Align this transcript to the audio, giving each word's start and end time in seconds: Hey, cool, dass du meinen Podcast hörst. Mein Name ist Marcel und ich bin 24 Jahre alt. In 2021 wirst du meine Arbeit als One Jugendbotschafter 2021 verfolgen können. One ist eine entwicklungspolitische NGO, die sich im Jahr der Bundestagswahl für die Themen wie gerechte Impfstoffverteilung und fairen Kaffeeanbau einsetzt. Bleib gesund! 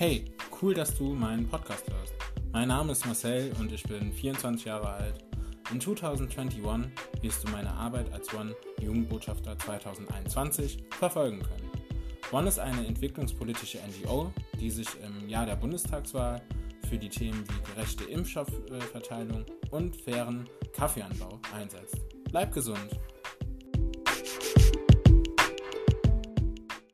Hey, 0.00 0.24
cool, 0.62 0.72
dass 0.72 0.96
du 0.96 1.12
meinen 1.12 1.46
Podcast 1.46 1.84
hörst. 1.90 2.14
Mein 2.52 2.68
Name 2.68 2.92
ist 2.92 3.04
Marcel 3.04 3.52
und 3.60 3.70
ich 3.70 3.82
bin 3.82 4.10
24 4.10 4.64
Jahre 4.64 4.88
alt. 4.88 5.26
In 5.70 5.78
2021 5.78 6.62
wirst 7.20 7.44
du 7.44 7.50
meine 7.50 7.70
Arbeit 7.70 8.10
als 8.10 8.32
One 8.32 8.56
Jugendbotschafter 8.80 9.58
2021 9.58 10.78
verfolgen 10.98 11.40
können. 11.40 11.70
One 12.32 12.48
ist 12.48 12.58
eine 12.58 12.86
entwicklungspolitische 12.86 13.76
NGO, 13.76 14.32
die 14.58 14.70
sich 14.70 14.88
im 15.04 15.28
Jahr 15.28 15.44
der 15.44 15.56
Bundestagswahl 15.56 16.40
für 16.88 16.96
die 16.96 17.10
Themen 17.10 17.44
wie 17.46 17.74
gerechte 17.74 18.04
Impfstoffverteilung 18.04 19.44
und 19.70 19.94
fairen 19.96 20.48
Kaffeeanbau 20.72 21.38
einsetzt. 21.54 22.00
Bleib 22.30 22.54
gesund! 22.54 22.88